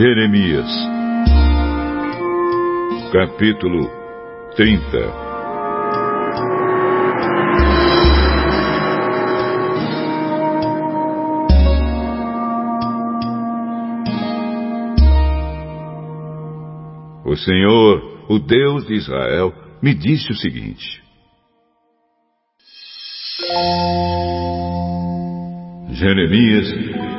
Jeremias, 0.00 0.66
capítulo 3.12 3.86
30 4.56 4.80
O 17.26 17.36
Senhor, 17.36 18.24
o 18.30 18.38
Deus 18.38 18.86
de 18.86 18.94
Israel, 18.94 19.52
me 19.82 19.92
disse 19.94 20.32
o 20.32 20.34
seguinte: 20.34 21.02
Jeremias, 25.90 27.09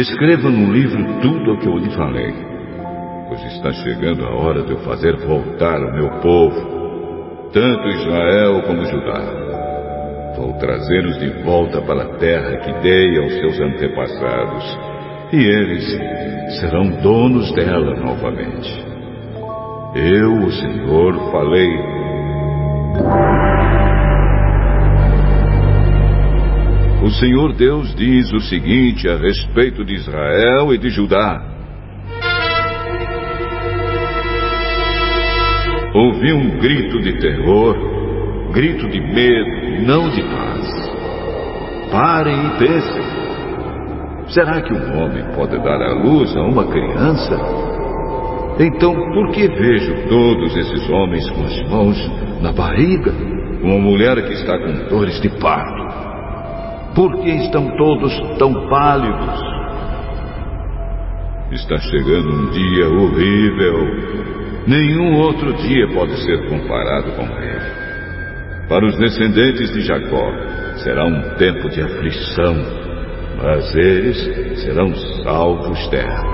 escreva 0.00 0.50
no 0.50 0.72
livro 0.72 1.20
tudo 1.22 1.52
o 1.52 1.58
que 1.58 1.66
eu 1.66 1.78
lhe 1.78 1.90
falei, 1.90 2.34
pois 3.28 3.42
está 3.54 3.72
chegando 3.72 4.26
a 4.26 4.34
hora 4.34 4.62
de 4.62 4.72
eu 4.72 4.78
fazer 4.80 5.16
voltar 5.16 5.80
o 5.80 5.92
meu 5.94 6.10
povo, 6.20 7.50
tanto 7.52 7.88
Israel 7.88 8.62
como 8.66 8.84
Judá. 8.84 9.22
Vou 10.36 10.52
trazê-los 10.58 11.18
de 11.18 11.30
volta 11.42 11.80
para 11.80 12.02
a 12.02 12.16
terra 12.18 12.58
que 12.58 12.72
dei 12.82 13.18
aos 13.18 13.32
seus 13.34 13.58
antepassados, 13.58 14.78
e 15.32 15.38
eles 15.38 15.98
serão 16.60 16.90
donos 17.00 17.50
dela 17.54 17.94
novamente. 17.96 18.84
Eu, 19.94 20.44
o 20.44 20.52
Senhor, 20.52 21.30
falei 21.32 21.96
O 27.06 27.10
Senhor 27.10 27.52
Deus 27.52 27.94
diz 27.94 28.32
o 28.32 28.40
seguinte 28.40 29.08
a 29.08 29.16
respeito 29.16 29.84
de 29.84 29.94
Israel 29.94 30.74
e 30.74 30.76
de 30.76 30.90
Judá. 30.90 31.40
Ouvi 35.94 36.32
um 36.32 36.58
grito 36.58 37.00
de 37.00 37.16
terror, 37.20 37.76
grito 38.52 38.88
de 38.88 39.00
medo, 39.00 39.86
não 39.86 40.10
de 40.10 40.20
paz. 40.20 40.68
Parem 41.92 42.34
e 42.34 42.58
pensem. 42.58 43.04
Será 44.26 44.60
que 44.62 44.72
um 44.72 44.98
homem 44.98 45.22
pode 45.36 45.56
dar 45.58 45.80
à 45.80 45.92
luz 46.02 46.36
a 46.36 46.42
uma 46.42 46.66
criança? 46.66 47.40
Então, 48.58 48.92
por 49.12 49.30
que 49.30 49.46
vejo 49.46 50.08
todos 50.08 50.56
esses 50.56 50.90
homens 50.90 51.30
com 51.30 51.44
as 51.44 51.70
mãos 51.70 52.10
na 52.42 52.50
barriga, 52.50 53.12
uma 53.62 53.78
mulher 53.78 54.20
que 54.26 54.32
está 54.32 54.58
com 54.58 54.88
dores 54.88 55.20
de 55.20 55.28
parto? 55.38 56.05
Por 56.96 57.14
que 57.20 57.28
estão 57.28 57.76
todos 57.76 58.10
tão 58.38 58.70
pálidos? 58.70 59.38
Está 61.52 61.76
chegando 61.76 62.26
um 62.26 62.50
dia 62.50 62.88
horrível. 62.88 64.66
Nenhum 64.66 65.14
outro 65.16 65.52
dia 65.52 65.86
pode 65.92 66.16
ser 66.24 66.48
comparado 66.48 67.12
com 67.12 67.22
ele. 67.22 68.66
Para 68.66 68.86
os 68.86 68.96
descendentes 68.96 69.74
de 69.74 69.82
Jacó 69.82 70.32
será 70.82 71.04
um 71.04 71.34
tempo 71.36 71.68
de 71.68 71.82
aflição, 71.82 72.56
mas 73.42 73.76
eles 73.76 74.62
serão 74.62 74.94
salvos 75.22 75.86
dela. 75.90 76.24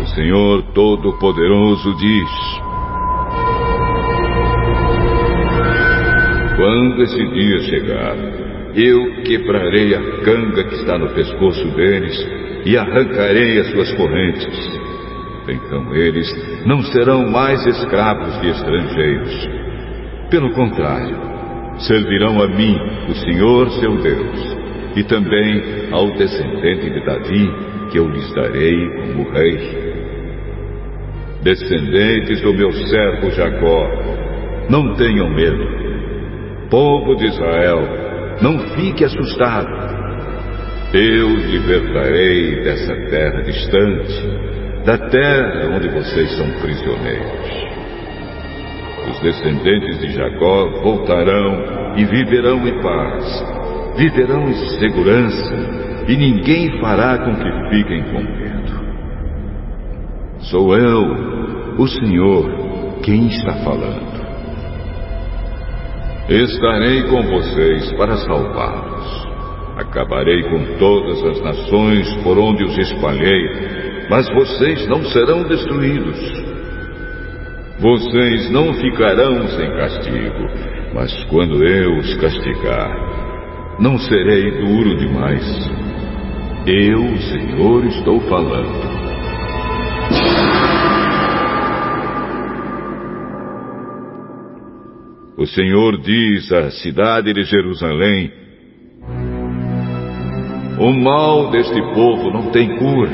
O 0.00 0.06
Senhor 0.14 0.62
Todo-Poderoso 0.72 1.92
diz: 1.96 2.59
Quando 6.60 7.02
esse 7.02 7.26
dia 7.28 7.58
chegar, 7.60 8.16
eu 8.74 9.22
quebrarei 9.22 9.94
a 9.94 10.20
canga 10.22 10.62
que 10.64 10.74
está 10.74 10.98
no 10.98 11.08
pescoço 11.14 11.66
deles 11.74 12.14
e 12.66 12.76
arrancarei 12.76 13.60
as 13.60 13.70
suas 13.70 13.90
correntes. 13.92 14.78
Então 15.48 15.94
eles 15.94 16.28
não 16.66 16.82
serão 16.82 17.30
mais 17.30 17.64
escravos 17.64 18.38
de 18.42 18.50
estrangeiros. 18.50 19.48
Pelo 20.30 20.50
contrário, 20.50 21.16
servirão 21.78 22.42
a 22.42 22.48
mim, 22.48 22.76
o 23.08 23.14
Senhor 23.14 23.70
seu 23.80 23.96
Deus, 23.96 24.56
e 24.96 25.04
também 25.04 25.62
ao 25.90 26.10
descendente 26.10 26.90
de 26.90 27.06
Davi, 27.06 27.50
que 27.90 27.98
eu 27.98 28.06
lhes 28.06 28.30
darei 28.34 28.86
como 29.00 29.30
rei. 29.30 29.78
Descendentes 31.42 32.42
do 32.42 32.52
meu 32.52 32.70
servo 32.70 33.30
Jacó, 33.30 33.88
não 34.68 34.94
tenham 34.96 35.30
medo 35.30 35.80
Povo 36.70 37.16
de 37.16 37.26
Israel, 37.26 37.80
não 38.40 38.60
fique 38.76 39.04
assustado. 39.04 39.68
Eu 40.94 41.28
libertarei 41.28 42.62
dessa 42.62 42.94
terra 43.10 43.42
distante, 43.42 44.84
da 44.84 44.96
terra 45.08 45.68
onde 45.74 45.88
vocês 45.88 46.36
são 46.36 46.48
prisioneiros. 46.60 47.70
Os 49.10 49.20
descendentes 49.20 49.98
de 49.98 50.12
Jacó 50.12 50.80
voltarão 50.82 51.94
e 51.96 52.04
viverão 52.04 52.64
em 52.66 52.80
paz, 52.80 53.44
viverão 53.96 54.48
em 54.48 54.54
segurança, 54.78 55.54
e 56.06 56.16
ninguém 56.16 56.80
fará 56.80 57.18
com 57.18 57.34
que 57.34 57.70
fiquem 57.70 58.02
com 58.04 58.22
medo. 58.22 58.80
Sou 60.42 60.76
eu, 60.76 61.76
o 61.78 61.88
Senhor, 61.88 63.00
quem 63.02 63.26
está 63.26 63.54
falando. 63.64 64.09
Estarei 66.30 67.02
com 67.08 67.22
vocês 67.22 67.92
para 67.94 68.16
salvá-los. 68.18 69.28
Acabarei 69.76 70.40
com 70.44 70.78
todas 70.78 71.24
as 71.24 71.40
nações 71.42 72.14
por 72.22 72.38
onde 72.38 72.62
os 72.62 72.78
espalhei, 72.78 74.06
mas 74.08 74.28
vocês 74.28 74.86
não 74.86 75.02
serão 75.06 75.42
destruídos. 75.42 76.20
Vocês 77.80 78.48
não 78.48 78.72
ficarão 78.74 79.48
sem 79.48 79.70
castigo, 79.72 80.48
mas 80.94 81.12
quando 81.24 81.64
eu 81.64 81.98
os 81.98 82.14
castigar, 82.14 83.76
não 83.80 83.98
serei 83.98 84.52
duro 84.52 84.98
demais. 84.98 85.70
Eu, 86.64 87.16
Senhor, 87.22 87.86
estou 87.86 88.20
falando. 88.28 88.99
O 95.40 95.46
Senhor 95.46 95.96
diz 96.02 96.52
à 96.52 96.70
cidade 96.70 97.32
de 97.32 97.44
Jerusalém: 97.44 98.30
O 100.78 100.92
mal 100.92 101.50
deste 101.50 101.80
povo 101.94 102.30
não 102.30 102.50
tem 102.50 102.76
cura, 102.76 103.10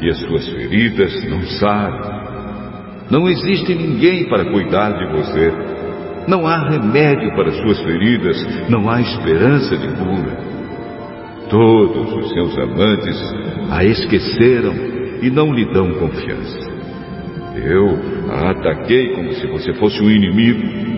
e 0.00 0.08
as 0.08 0.18
suas 0.20 0.48
feridas 0.48 1.22
não 1.28 1.42
saram. 1.42 2.20
Não 3.10 3.28
existe 3.28 3.74
ninguém 3.74 4.26
para 4.30 4.50
cuidar 4.50 4.92
de 4.92 5.12
você. 5.12 5.52
Não 6.26 6.46
há 6.46 6.66
remédio 6.66 7.36
para 7.36 7.50
suas 7.50 7.78
feridas, 7.82 8.70
não 8.70 8.88
há 8.88 9.02
esperança 9.02 9.76
de 9.76 9.88
cura. 9.88 10.38
Todos 11.50 12.10
os 12.10 12.30
seus 12.30 12.58
amantes 12.58 13.22
a 13.70 13.84
esqueceram 13.84 14.72
e 15.20 15.28
não 15.28 15.52
lhe 15.52 15.70
dão 15.74 15.92
confiança. 15.92 16.70
Eu 17.62 17.98
a 18.30 18.50
ataquei 18.52 19.08
como 19.14 19.30
se 19.34 19.46
você 19.46 19.74
fosse 19.74 20.00
um 20.00 20.08
inimigo 20.08 20.88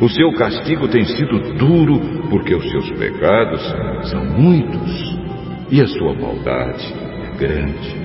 o 0.00 0.08
seu 0.08 0.32
castigo 0.32 0.88
tem 0.88 1.04
sido 1.04 1.38
duro 1.58 2.00
porque 2.30 2.54
os 2.54 2.70
seus 2.70 2.90
pecados 2.92 3.62
são 4.10 4.24
muitos 4.24 5.20
e 5.70 5.80
a 5.82 5.86
sua 5.86 6.14
maldade 6.14 6.94
é 7.22 7.36
grande. 7.36 7.96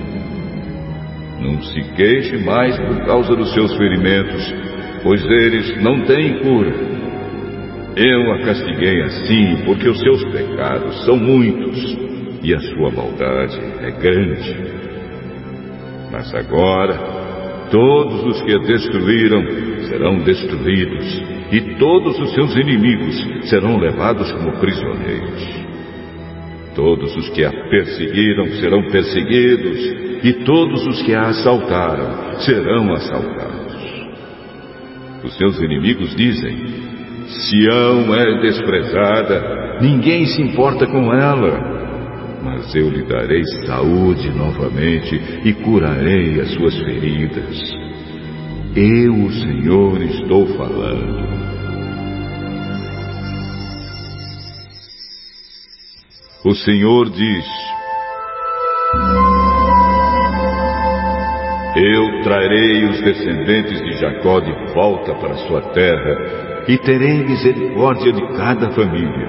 Não 1.40 1.62
se 1.62 1.80
queixe 1.94 2.36
mais 2.44 2.78
por 2.78 3.06
causa 3.06 3.34
dos 3.34 3.52
seus 3.54 3.74
ferimentos, 3.76 4.54
pois 5.02 5.24
eles 5.24 5.82
não 5.82 6.04
têm 6.04 6.38
cura. 6.40 6.74
Eu 7.96 8.32
a 8.32 8.42
castiguei 8.44 9.02
assim 9.02 9.64
porque 9.64 9.88
os 9.88 9.98
seus 9.98 10.22
pecados 10.24 11.02
são 11.06 11.16
muitos 11.16 11.96
e 12.42 12.54
a 12.54 12.60
sua 12.60 12.90
maldade 12.90 13.58
é 13.80 13.90
grande. 13.90 14.56
Mas 16.12 16.34
agora, 16.34 16.94
todos 17.70 18.22
os 18.24 18.42
que 18.42 18.52
a 18.52 18.58
destruíram 18.58 19.42
serão 19.88 20.18
destruídos 20.18 21.35
todos 21.78 22.18
os 22.18 22.32
seus 22.32 22.54
inimigos 22.56 23.48
serão 23.48 23.78
levados 23.78 24.30
como 24.32 24.58
prisioneiros. 24.58 25.66
Todos 26.74 27.16
os 27.16 27.30
que 27.30 27.44
a 27.44 27.50
perseguiram 27.50 28.46
serão 28.60 28.82
perseguidos, 28.90 30.06
e 30.22 30.32
todos 30.44 30.86
os 30.86 31.02
que 31.02 31.14
a 31.14 31.28
assaltaram 31.28 32.38
serão 32.40 32.92
assaltados. 32.92 33.76
Os 35.24 35.36
seus 35.36 35.58
inimigos 35.58 36.14
dizem: 36.14 36.56
Sião 37.26 38.14
é 38.14 38.40
desprezada, 38.42 39.78
ninguém 39.80 40.26
se 40.26 40.42
importa 40.42 40.86
com 40.86 41.12
ela. 41.12 41.76
Mas 42.44 42.74
eu 42.74 42.88
lhe 42.90 43.02
darei 43.02 43.42
saúde 43.66 44.30
novamente 44.30 45.20
e 45.44 45.52
curarei 45.54 46.40
as 46.40 46.50
suas 46.52 46.76
feridas. 46.78 47.74
Eu, 48.76 49.14
o 49.14 49.32
Senhor, 49.32 50.02
estou 50.02 50.46
falando. 50.48 51.35
O 56.46 56.54
Senhor 56.54 57.10
diz: 57.10 57.44
Eu 61.74 62.22
trarei 62.22 62.84
os 62.84 63.00
descendentes 63.00 63.82
de 63.82 63.92
Jacó 63.94 64.38
de 64.38 64.52
volta 64.72 65.12
para 65.16 65.34
sua 65.38 65.60
terra 65.72 66.62
e 66.68 66.78
terei 66.78 67.24
misericórdia 67.24 68.12
de 68.12 68.36
cada 68.36 68.70
família. 68.70 69.26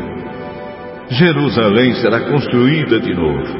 Jerusalém 1.10 1.96
será 1.96 2.19
construída 2.19 3.00
de 3.00 3.16
novo 3.16 3.52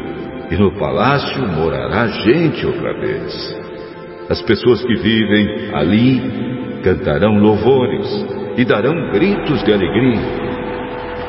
e 0.52 0.56
no 0.56 0.78
palácio 0.78 1.48
morará 1.48 2.10
gente 2.10 2.64
outra 2.64 2.94
vez. 2.94 3.60
As 4.30 4.40
pessoas 4.44 4.86
que 4.86 4.96
vivem 4.98 5.74
ali 5.74 6.22
cantarão 6.84 7.40
louvores 7.40 8.08
e 8.56 8.64
darão 8.64 8.94
gritos 9.14 9.64
de 9.64 9.74
alegria. 9.74 10.48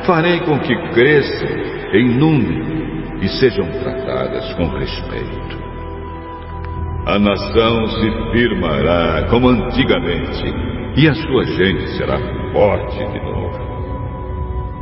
Farei 0.05 0.39
com 0.41 0.59
que 0.59 0.75
cresçam 0.93 1.78
em 1.93 2.17
número 2.17 3.19
e 3.21 3.27
sejam 3.27 3.65
tratadas 3.65 4.53
com 4.53 4.67
respeito. 4.67 5.59
A 7.05 7.17
nação 7.17 7.87
se 7.87 8.31
firmará 8.31 9.27
como 9.29 9.49
antigamente, 9.49 10.43
e 10.95 11.07
a 11.07 11.13
sua 11.13 11.43
gente 11.45 11.87
será 11.97 12.19
forte 12.51 12.97
de 12.97 13.19
novo. 13.23 13.59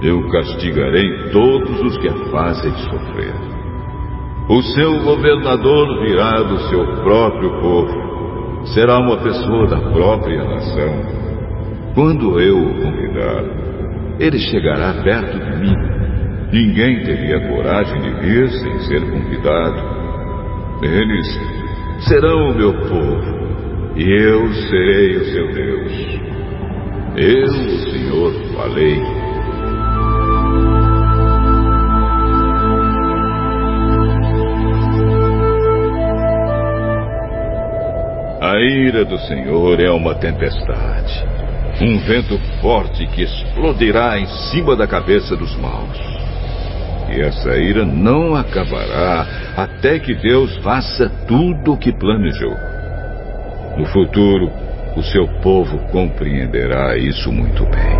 Eu 0.02 0.30
castigarei 0.30 1.30
todos 1.32 1.80
os 1.82 1.98
que 1.98 2.08
a 2.10 2.14
fazem 2.32 2.72
sofrer. 2.90 3.34
O 4.50 4.62
seu 4.62 5.04
governador 5.04 6.02
virá 6.02 6.42
do 6.44 6.60
seu 6.70 6.86
próprio 7.04 7.50
povo, 7.62 8.66
será 8.68 9.00
uma 9.00 9.18
pessoa 9.18 9.68
da 9.68 9.80
própria 9.92 10.44
nação. 10.44 11.18
Quando 11.96 12.40
eu 12.40 12.58
o 12.58 12.82
convidar, 12.82 13.44
ele 14.20 14.40
chegará 14.40 15.02
perto 15.04 15.40
de 15.40 15.62
mim. 15.62 15.87
Ninguém 16.52 17.04
teria 17.04 17.46
coragem 17.50 18.02
de 18.02 18.10
vir 18.22 18.50
sem 18.50 18.80
ser 18.82 19.02
convidado. 19.12 19.98
Eles 20.82 21.28
serão 22.08 22.52
o 22.52 22.56
meu 22.56 22.74
povo, 22.88 23.98
e 23.98 24.10
eu 24.10 24.48
serei 24.54 25.18
o 25.18 25.26
seu 25.26 25.54
Deus. 25.54 26.28
Eu, 27.18 27.44
o 27.44 27.80
Senhor, 27.92 28.34
falei. 28.56 29.02
A 38.40 38.60
ira 38.62 39.04
do 39.04 39.18
Senhor 39.18 39.82
é 39.82 39.92
uma 39.92 40.16
tempestade, 40.16 41.26
um 41.82 42.00
vento 42.00 42.38
forte 42.62 43.06
que 43.08 43.24
explodirá 43.24 44.18
em 44.18 44.28
cima 44.50 44.78
da 44.78 44.88
cabeça 44.88 45.36
dos 45.36 45.54
maus. 45.58 46.27
E 47.10 47.22
essa 47.22 47.56
ira 47.58 47.86
não 47.86 48.36
acabará 48.36 49.26
até 49.56 50.00
que 50.00 50.14
Deus 50.14 50.56
faça 50.58 51.10
tudo 51.28 51.74
o 51.74 51.78
que 51.78 51.92
planejou. 51.92 52.56
No 53.78 53.86
futuro, 53.86 54.52
o 54.96 55.04
seu 55.04 55.28
povo 55.42 55.78
compreenderá 55.92 56.98
isso 56.98 57.32
muito 57.32 57.64
bem. 57.66 57.97